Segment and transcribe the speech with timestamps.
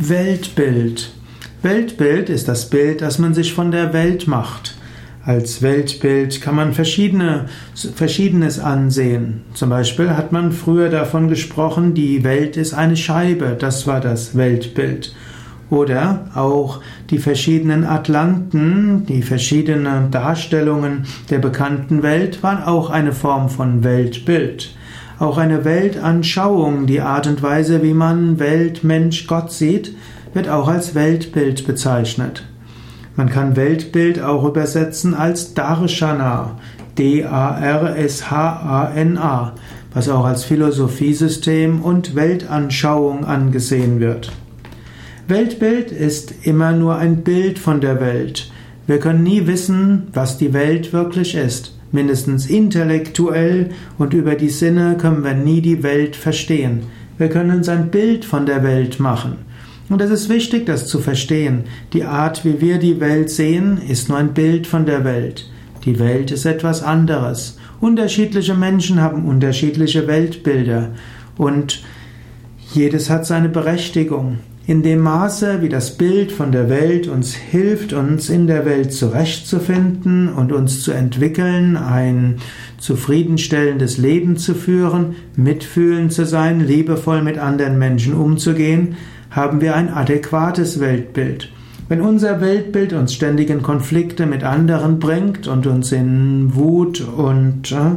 [0.00, 1.10] Weltbild.
[1.62, 4.76] Weltbild ist das Bild, das man sich von der Welt macht.
[5.24, 7.46] Als Weltbild kann man verschiedene,
[7.96, 9.42] Verschiedenes ansehen.
[9.54, 13.56] Zum Beispiel hat man früher davon gesprochen, die Welt ist eine Scheibe.
[13.58, 15.16] Das war das Weltbild.
[15.68, 16.80] Oder auch
[17.10, 24.77] die verschiedenen Atlanten, die verschiedenen Darstellungen der bekannten Welt waren auch eine Form von Weltbild.
[25.18, 29.96] Auch eine Weltanschauung, die Art und Weise, wie man Welt, Mensch, Gott sieht,
[30.32, 32.44] wird auch als Weltbild bezeichnet.
[33.16, 36.52] Man kann Weltbild auch übersetzen als Darshana,
[36.98, 37.34] D-A-R-S-H-A-N-A,
[39.92, 44.30] was auch als Philosophiesystem und Weltanschauung angesehen wird.
[45.26, 48.52] Weltbild ist immer nur ein Bild von der Welt.
[48.86, 51.77] Wir können nie wissen, was die Welt wirklich ist.
[51.90, 56.82] Mindestens intellektuell und über die Sinne können wir nie die Welt verstehen.
[57.16, 59.38] Wir können uns ein Bild von der Welt machen.
[59.88, 61.64] Und es ist wichtig, das zu verstehen.
[61.92, 65.50] Die Art, wie wir die Welt sehen, ist nur ein Bild von der Welt.
[65.84, 67.58] Die Welt ist etwas anderes.
[67.80, 70.90] Unterschiedliche Menschen haben unterschiedliche Weltbilder.
[71.38, 71.82] Und
[72.74, 74.38] jedes hat seine Berechtigung.
[74.66, 78.92] In dem Maße, wie das Bild von der Welt uns hilft, uns in der Welt
[78.92, 82.36] zurechtzufinden und uns zu entwickeln, ein
[82.76, 88.96] zufriedenstellendes Leben zu führen, mitfühlend zu sein, liebevoll mit anderen Menschen umzugehen,
[89.30, 91.50] haben wir ein adäquates Weltbild.
[91.88, 97.72] Wenn unser Weltbild uns ständig in Konflikte mit anderen bringt und uns in Wut und
[97.72, 97.96] äh,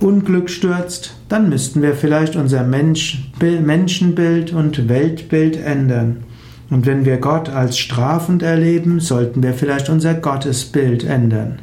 [0.00, 6.24] Unglück stürzt, dann müssten wir vielleicht unser Mensch, Menschenbild und Weltbild ändern.
[6.70, 11.58] Und wenn wir Gott als strafend erleben, sollten wir vielleicht unser Gottesbild ändern.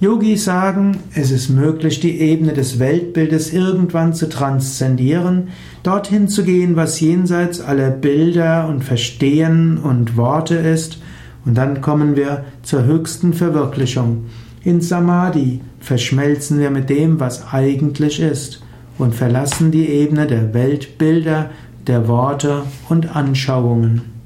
[0.00, 5.48] Yogis sagen, es ist möglich, die Ebene des Weltbildes irgendwann zu transzendieren,
[5.82, 10.98] dorthin zu gehen, was jenseits aller Bilder und Verstehen und Worte ist,
[11.44, 14.26] und dann kommen wir zur höchsten Verwirklichung.
[14.62, 18.62] In Samadhi verschmelzen wir mit dem, was eigentlich ist
[18.98, 21.50] und verlassen die Ebene der Weltbilder,
[21.86, 24.19] der Worte und Anschauungen.